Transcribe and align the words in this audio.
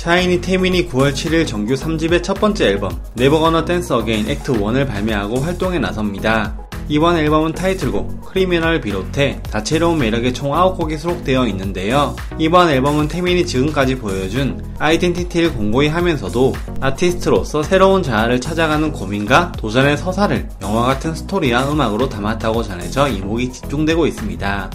샤이니 0.00 0.40
태민이 0.40 0.88
9월 0.88 1.12
7일 1.12 1.46
정규 1.46 1.74
3집의 1.74 2.22
첫 2.22 2.32
번째 2.40 2.68
앨범 2.68 2.90
Never 3.12 3.38
Gonna 3.38 3.66
Dance 3.66 3.92
Again 3.92 4.30
Act 4.30 4.54
1을 4.54 4.88
발매하고 4.88 5.36
활동에 5.40 5.78
나섭니다. 5.78 6.56
이번 6.88 7.18
앨범은 7.18 7.52
타이틀곡 7.52 8.22
Criminal을 8.24 8.80
비롯해 8.80 9.42
다채로운 9.50 9.98
매력의 9.98 10.32
총 10.32 10.52
9곡이 10.52 10.96
수록되어 10.96 11.46
있는데요. 11.48 12.16
이번 12.38 12.70
앨범은 12.70 13.08
태민이 13.08 13.44
지금까지 13.44 13.96
보여준 13.96 14.64
아이덴티티를 14.78 15.52
공고히 15.52 15.88
하면서도 15.88 16.54
아티스트로서 16.80 17.62
새로운 17.62 18.02
자아를 18.02 18.40
찾아가는 18.40 18.90
고민과 18.92 19.52
도전의 19.58 19.98
서사를 19.98 20.48
영화 20.62 20.86
같은 20.86 21.14
스토리와 21.14 21.70
음악으로 21.70 22.08
담았다고 22.08 22.62
전해져 22.62 23.06
이목이 23.06 23.52
집중되고 23.52 24.06
있습니다. 24.06 24.70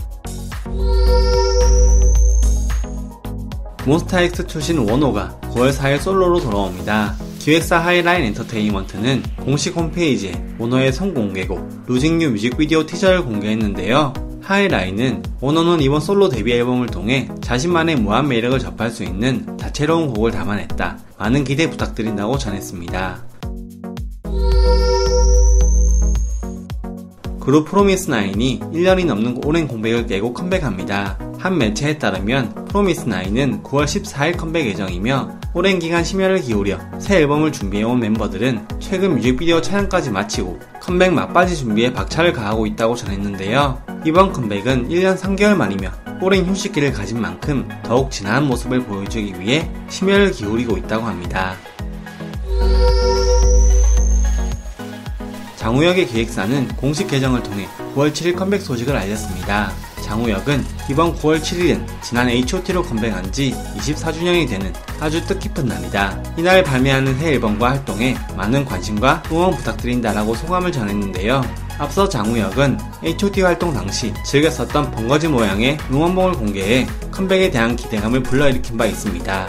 몬스타엑스 3.85 4.47
출신 4.47 4.79
원호가 4.79 5.39
9월 5.53 5.71
4일 5.71 5.99
솔로로 5.99 6.39
돌아옵니다. 6.39 7.15
기획사 7.37 7.77
하이라인 7.77 8.23
엔터테인먼트는 8.25 9.21
공식 9.41 9.75
홈페이지에 9.75 10.33
원호의 10.57 10.91
선공개곡 10.91 11.83
Losing 11.85 12.16
You 12.16 12.31
뮤직비디오 12.31 12.85
티저를 12.87 13.23
공개했는데요. 13.23 14.13
하이라인은 14.41 15.23
원호는 15.39 15.81
이번 15.81 16.01
솔로 16.01 16.29
데뷔 16.29 16.53
앨범을 16.53 16.87
통해 16.87 17.29
자신만의 17.41 17.97
무한 17.97 18.27
매력을 18.27 18.57
접할 18.57 18.89
수 18.89 19.03
있는 19.03 19.57
다채로운 19.57 20.13
곡을 20.13 20.31
담아냈다. 20.31 20.99
많은 21.19 21.43
기대 21.43 21.69
부탁드린다고 21.69 22.39
전했습니다. 22.39 23.23
그룹 27.39 27.69
프로미스나인이 27.69 28.61
1년이 28.73 29.05
넘는 29.05 29.45
오랜 29.45 29.67
공백을 29.67 30.07
깨고 30.07 30.33
컴백합니다. 30.33 31.19
한 31.45 31.59
매체에 31.59 31.99
따르면 31.99 32.65
프로미스나인은 32.65 33.61
9월 33.61 33.85
14일 33.85 34.35
컴백 34.35 34.65
예정이며 34.65 35.41
오랜 35.53 35.77
기간 35.77 36.03
심혈을 36.03 36.41
기울여 36.41 36.79
새 36.97 37.17
앨범을 37.17 37.51
준비해온 37.51 37.99
멤버들은 37.99 38.67
최근 38.79 39.13
뮤직비디오 39.13 39.61
촬영까지 39.61 40.09
마치고 40.09 40.59
컴백 40.81 41.13
막바지 41.13 41.55
준비에 41.55 41.93
박차를 41.93 42.33
가하고 42.33 42.65
있다고 42.65 42.95
전했는데요. 42.95 43.79
이번 44.07 44.33
컴백은 44.33 44.89
1년 44.89 45.19
3개월 45.19 45.55
만이며 45.55 45.91
오랜 46.19 46.47
휴식기를 46.47 46.93
가진 46.93 47.21
만큼 47.21 47.69
더욱 47.83 48.09
진한 48.09 48.47
모습을 48.47 48.83
보여주기 48.83 49.39
위해 49.39 49.69
심혈을 49.87 50.31
기울이고 50.31 50.77
있다고 50.77 51.05
합니다. 51.05 51.53
장우혁의 55.57 56.07
기획사는 56.07 56.69
공식 56.69 57.05
계정을 57.05 57.43
통해 57.43 57.67
9월 57.93 58.11
7일 58.13 58.35
컴백 58.35 58.63
소식을 58.63 58.95
알렸습니다. 58.97 59.71
장우혁은 60.05 60.63
이번 60.89 61.15
9월 61.15 61.41
7일은 61.41 61.85
지난 62.01 62.29
H.O.T로 62.29 62.83
컴백한 62.83 63.31
지 63.31 63.53
24주년이 63.75 64.47
되는 64.47 64.71
아주 64.99 65.25
뜻깊은 65.25 65.65
날이다. 65.65 66.23
이날 66.37 66.63
발매하는 66.63 67.17
새 67.17 67.33
앨범과 67.33 67.71
활동에 67.71 68.15
많은 68.37 68.63
관심과 68.65 69.23
응원 69.31 69.55
부탁드린다라고 69.55 70.35
소감을 70.35 70.71
전했는데요. 70.71 71.41
앞서 71.79 72.07
장우혁은 72.07 72.77
H.O.T 73.03 73.41
활동 73.41 73.73
당시 73.73 74.13
즐겨 74.23 74.49
썼던 74.49 74.91
번거지 74.91 75.27
모양의 75.27 75.77
응원봉을 75.91 76.33
공개해 76.33 76.87
컴백에 77.11 77.49
대한 77.49 77.75
기대감을 77.75 78.23
불러일으킨 78.23 78.77
바 78.77 78.85
있습니다. 78.85 79.47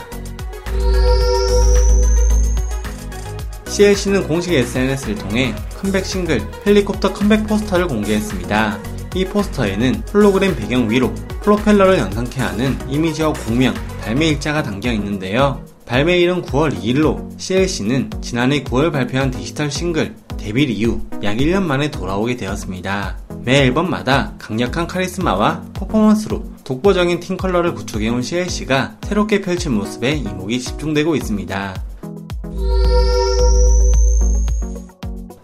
CLC는 3.69 4.27
공식 4.27 4.55
SNS를 4.55 5.17
통해 5.17 5.55
컴백 5.79 6.07
싱글 6.07 6.41
헬리콥터 6.67 7.13
컴백 7.13 7.47
포스터를 7.47 7.87
공개했습니다. 7.87 8.96
이 9.17 9.25
포스터에는 9.25 10.03
홀로그램 10.13 10.55
배경 10.55 10.91
위로 10.91 11.11
프로펠러를 11.41 11.97
연상케 11.97 12.39
하는 12.39 12.77
이미지와 12.87 13.33
곡명, 13.33 13.73
발매 14.03 14.29
일자가 14.29 14.63
담겨 14.63 14.93
있는데요. 14.93 15.65
발매일은 15.87 16.43
9월 16.43 16.79
2일로 16.79 17.27
CLC는 17.41 18.11
지난해 18.21 18.63
9월 18.63 18.93
발표한 18.93 19.31
디지털 19.31 19.71
싱글 19.71 20.15
Devil 20.37 20.65
이후 20.65 21.01
약 21.23 21.39
1년 21.39 21.63
만에 21.63 21.91
돌아오게 21.91 22.37
되었습니다. 22.37 23.17
매 23.43 23.63
앨범마다 23.63 24.35
강력한 24.39 24.87
카리스마와 24.87 25.63
퍼포먼스로 25.73 26.45
독보적인 26.65 27.21
팀 27.21 27.39
컬러를 27.39 27.73
구축해온 27.73 28.21
CLC가 28.21 28.99
새롭게 29.05 29.41
펼칠 29.41 29.73
모습에 29.73 30.13
이목이 30.13 30.61
집중되고 30.61 31.17
있습니다. 31.17 31.83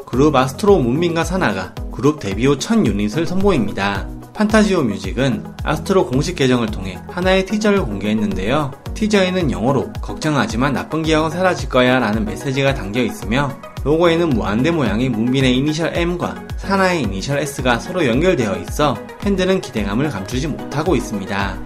그룹 0.05 0.37
아스트로 0.37 0.79
문민과 0.79 1.25
사나가 1.25 1.75
그룹 1.93 2.19
데뷔 2.19 2.47
후 2.47 2.59
첫 2.59 2.85
유닛을 2.85 3.27
선보입니다. 3.27 4.09
판타지오 4.35 4.83
뮤직은 4.83 5.45
아스트로 5.63 6.07
공식 6.07 6.35
계정을 6.35 6.69
통해 6.69 6.99
하나의 7.09 7.45
티저를 7.45 7.83
공개했는데요. 7.83 8.73
티저에는 8.95 9.51
영어로 9.51 9.93
걱정하지만 10.01 10.73
나쁜 10.73 11.03
기억은 11.03 11.31
사라질 11.31 11.69
거야 11.69 11.99
라는 11.99 12.25
메시지가 12.25 12.75
담겨 12.75 13.03
있으며 13.03 13.53
로고에는 13.85 14.31
무한대 14.31 14.71
모양의 14.71 15.09
문빈의 15.11 15.57
이니셜 15.57 15.93
M과 15.95 16.43
사나의 16.57 17.03
이니셜 17.03 17.39
S가 17.41 17.79
서로 17.79 18.07
연결되어 18.07 18.57
있어 18.59 18.97
팬들은 19.21 19.61
기대감을 19.61 20.09
감추지 20.09 20.49
못하고 20.49 20.97
있습니다. 20.97 21.59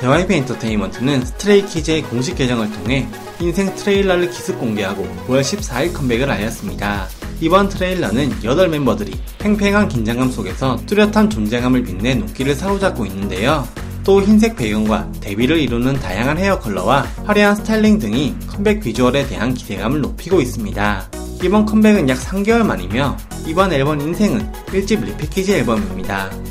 JYP 0.00 0.32
엔터테인먼트는 0.32 1.24
스트레이키즈의 1.24 2.02
공식 2.02 2.36
계정을 2.36 2.70
통해 2.70 3.08
인생 3.40 3.74
트레일러를 3.74 4.30
기습 4.30 4.58
공개하고 4.60 5.04
9월 5.26 5.40
14일 5.40 5.92
컴백을 5.92 6.30
알렸습니다. 6.30 7.08
이번 7.40 7.68
트레일러는 7.68 8.30
8멤버들이 8.40 9.16
팽팽한 9.38 9.88
긴장감 9.88 10.30
속에서 10.30 10.76
뚜렷한 10.86 11.30
존재감을 11.30 11.82
빛내 11.82 12.14
눈길을 12.14 12.54
사로잡고 12.54 13.06
있는데요. 13.06 13.66
또 14.04 14.22
흰색 14.22 14.56
배경과 14.56 15.10
대비를 15.20 15.58
이루는 15.58 15.94
다양한 15.94 16.38
헤어 16.38 16.58
컬러와 16.60 17.02
화려한 17.24 17.56
스타일링 17.56 17.98
등이 17.98 18.36
컴백 18.46 18.80
비주얼에 18.80 19.26
대한 19.26 19.52
기대감을 19.52 20.00
높이고 20.00 20.40
있습니다. 20.40 21.10
이번 21.42 21.66
컴백은 21.66 22.08
약 22.08 22.18
3개월 22.18 22.64
만이며 22.64 23.16
이번 23.46 23.72
앨범 23.72 24.00
인생은 24.00 24.50
1집 24.66 25.04
리패키지 25.04 25.54
앨범입니다. 25.54 26.47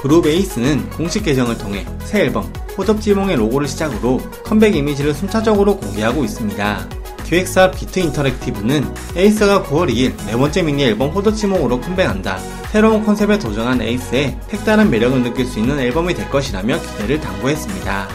그룹 0.00 0.26
에이스는 0.26 0.88
공식 0.90 1.24
계정을 1.24 1.58
통해 1.58 1.84
새 2.04 2.20
앨범 2.20 2.50
호접지몽의 2.78 3.36
로고를 3.36 3.68
시작으로 3.68 4.18
컴백 4.44 4.74
이미지를 4.74 5.12
순차적으로 5.12 5.76
공개하고 5.76 6.24
있습니다. 6.24 6.88
기획사 7.26 7.70
비트 7.70 8.00
인터랙티브는 8.00 8.94
에이스가 9.14 9.64
9월 9.64 9.90
2일 9.90 10.16
네 10.26 10.32
번째 10.32 10.62
미니 10.62 10.84
앨범 10.84 11.10
호접지몽으로 11.10 11.80
컴백한다. 11.82 12.38
새로운 12.72 13.04
컨셉에 13.04 13.38
도전한 13.38 13.82
에이스의 13.82 14.38
색다른 14.48 14.90
매력을 14.90 15.22
느낄 15.22 15.44
수 15.44 15.58
있는 15.58 15.78
앨범이 15.78 16.14
될 16.14 16.30
것이라며 16.30 16.80
기대를 16.80 17.20
당부했습니다. 17.20 18.08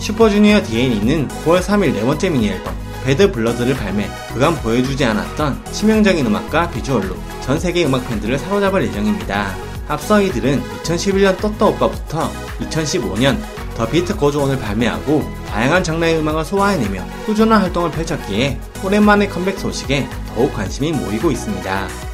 슈퍼주니어 0.00 0.64
D&E는 0.64 1.28
9월 1.28 1.62
3일 1.62 1.92
네 1.92 2.02
번째 2.02 2.30
미니 2.30 2.48
앨범 2.48 2.81
Bad 3.04 3.30
Blood를 3.32 3.74
발매, 3.74 4.08
그간 4.32 4.54
보여주지 4.56 5.04
않았던 5.04 5.64
치명적인 5.72 6.26
음악과 6.26 6.70
비주얼로 6.70 7.16
전 7.42 7.58
세계 7.58 7.84
음악 7.84 8.08
팬들을 8.08 8.38
사로잡을 8.38 8.86
예정입니다. 8.86 9.54
앞서 9.88 10.20
이들은 10.20 10.62
2011년 10.84 11.36
떴다 11.40 11.68
오빠부터 11.68 12.30
2015년 12.60 13.36
The 13.76 13.86
Beat 13.86 14.16
Goes 14.16 14.35
On을 14.35 14.58
발매하고 14.58 15.22
다양한 15.48 15.82
장르의 15.82 16.18
음악을 16.18 16.44
소화해내며 16.44 17.04
꾸준한 17.26 17.62
활동을 17.62 17.90
펼쳤기에 17.90 18.58
오랜만에 18.84 19.26
컴백 19.28 19.58
소식에 19.58 20.06
더욱 20.34 20.52
관심이 20.54 20.92
모이고 20.92 21.30
있습니다. 21.30 22.11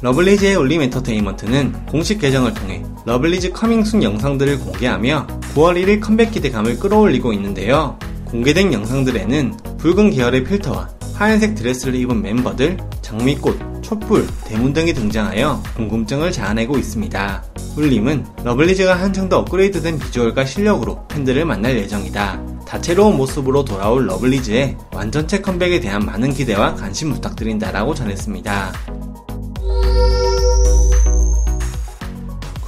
러블리즈의 0.00 0.54
울림 0.54 0.80
엔터테인먼트는 0.82 1.86
공식 1.86 2.20
계정을 2.20 2.54
통해 2.54 2.84
러블리즈 3.04 3.50
coming 3.50 3.82
soon 3.82 4.04
영상들을 4.04 4.60
공개하며 4.60 5.26
9월 5.54 5.82
1일 5.82 6.00
컴백 6.00 6.30
기대감을 6.30 6.78
끌어올리고 6.78 7.32
있는데요. 7.32 7.98
공개된 8.26 8.72
영상들에는 8.72 9.56
붉은 9.78 10.10
계열의 10.10 10.44
필터와 10.44 10.88
하얀색 11.14 11.56
드레스를 11.56 11.96
입은 11.96 12.22
멤버들, 12.22 12.76
장미꽃, 13.02 13.82
촛불, 13.82 14.24
대문 14.44 14.72
등이 14.72 14.94
등장하여 14.94 15.64
궁금증을 15.74 16.30
자아내고 16.30 16.78
있습니다. 16.78 17.44
울림은 17.76 18.24
러블리즈가 18.44 19.00
한층 19.00 19.28
더 19.28 19.38
업그레이드된 19.38 19.98
비주얼과 19.98 20.44
실력으로 20.44 21.08
팬들을 21.08 21.44
만날 21.44 21.76
예정이다. 21.76 22.40
다채로운 22.66 23.16
모습으로 23.16 23.64
돌아올 23.64 24.06
러블리즈의 24.06 24.76
완전체 24.92 25.40
컴백에 25.40 25.80
대한 25.80 26.04
많은 26.04 26.34
기대와 26.34 26.74
관심 26.76 27.12
부탁드린다라고 27.14 27.94
전했습니다. 27.94 28.72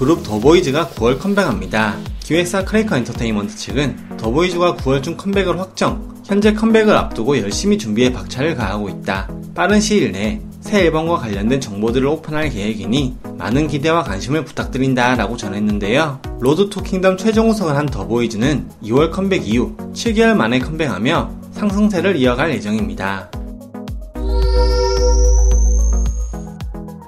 그룹 0.00 0.23
더보이즈가 0.23 0.87
9월 0.94 1.19
컴백합니다. 1.19 1.99
기획사 2.20 2.64
크레이커 2.64 2.97
엔터테인먼트 2.97 3.55
측은 3.55 4.17
더보이즈가 4.17 4.76
9월 4.76 5.02
중 5.02 5.14
컴백을 5.14 5.61
확정, 5.61 6.23
현재 6.25 6.55
컴백을 6.55 6.97
앞두고 6.97 7.37
열심히 7.37 7.76
준비에 7.76 8.10
박차를 8.11 8.55
가하고 8.55 8.88
있다. 8.88 9.29
빠른 9.55 9.79
시일 9.79 10.12
내에 10.12 10.41
새 10.62 10.87
앨범과 10.87 11.19
관련된 11.19 11.61
정보들을 11.61 12.06
오픈할 12.06 12.49
계획이니 12.49 13.14
많은 13.37 13.69
기대와 13.69 14.02
관심을 14.05 14.47
부탁드린다 14.47 15.17
라고 15.17 15.37
전했는데요. 15.37 16.23
Road 16.40 16.70
to 16.70 16.82
Kingdom 16.82 17.19
최종 17.19 17.50
우승을 17.50 17.76
한 17.76 17.85
더보이즈는 17.85 18.70
2월 18.85 19.11
컴백 19.11 19.47
이후 19.47 19.76
7개월 19.93 20.35
만에 20.35 20.61
컴백하며 20.61 21.31
상승세를 21.52 22.17
이어갈 22.17 22.52
예정입니다. 22.52 23.31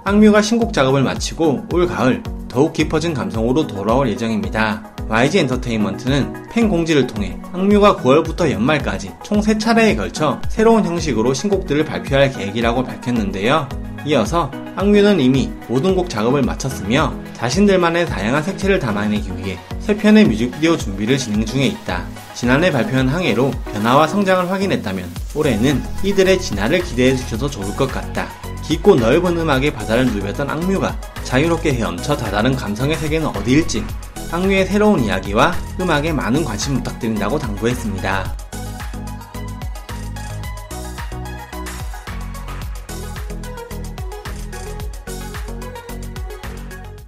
악뮤가 0.05 0.43
신곡 0.43 0.75
작업을 0.75 1.03
마치고 1.03 1.69
올 1.73 1.87
가을 1.87 2.23
더욱 2.53 2.75
깊어진 2.75 3.15
감성으로 3.15 3.67
돌아올 3.67 4.09
예정입니다. 4.11 4.85
YG 5.09 5.41
엔터테인먼트는 5.41 6.49
팬 6.51 6.69
공지를 6.69 7.07
통해 7.07 7.39
악뮤가 7.53 7.97
9월부터 7.97 8.51
연말까지 8.51 9.11
총 9.23 9.41
3차례에 9.41 9.97
걸쳐 9.97 10.41
새로운 10.49 10.85
형식으로 10.85 11.33
신곡들을 11.33 11.85
발표할 11.85 12.31
계획이라고 12.31 12.85
밝혔는데요. 12.85 13.69
이어서 14.05 14.51
악뮤는 14.77 15.21
이미 15.21 15.51
모든 15.69 15.95
곡 15.95 16.11
작업을 16.11 16.43
마쳤으며 16.43 17.15
자신들만의 17.35 18.07
다양한 18.07 18.43
색채를 18.43 18.79
담아내기 18.79 19.31
위해 19.37 19.59
새 19.81 19.97
편의 19.97 20.27
뮤직비디오 20.27 20.77
준비를 20.77 21.19
진행 21.19 21.45
중에 21.45 21.67
있다. 21.67 22.05
지난해 22.35 22.71
발표한 22.71 23.09
항해로 23.09 23.51
변화와 23.73 24.09
성장을 24.09 24.51
확인했다면 24.51 25.11
올해는 25.35 25.83
이들의 26.05 26.41
진화를 26.41 26.83
기대해 26.83 27.17
주셔도 27.17 27.49
좋을 27.49 27.75
것 27.77 27.91
같다. 27.91 28.29
깊고 28.73 28.95
넓은 28.95 29.37
음악의 29.37 29.75
바다를 29.75 30.07
누볐던 30.07 30.49
악뮤가 30.49 30.99
자유롭게 31.25 31.75
헤엄쳐 31.75 32.17
다다른 32.17 32.57
감성의 32.57 32.97
세계는 32.97 33.27
어디일지 33.27 33.85
악뮤의 34.31 34.65
새로운 34.65 35.01
이야기와 35.01 35.53
음악에 35.79 36.13
많은 36.13 36.43
관심 36.43 36.77
부탁드린다고 36.77 37.39
당부했습니다. 37.39 38.42